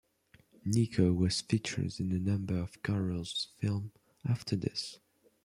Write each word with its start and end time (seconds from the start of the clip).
Nico 0.65 1.13
was 1.13 1.41
featured 1.41 1.99
in 1.99 2.11
a 2.11 2.17
number 2.17 2.57
of 2.57 2.81
Garrel's 2.81 3.49
films 3.59 3.91
after 4.25 4.55
this. 4.55 4.97